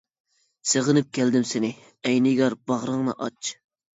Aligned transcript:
سېغىنىپ 0.69 1.11
كەلدىم 1.17 1.43
سېنى، 1.51 1.69
ئەي 2.09 2.19
نىگار 2.29 2.57
باغرىڭنى 2.71 3.15
ئاچ. 3.27 3.53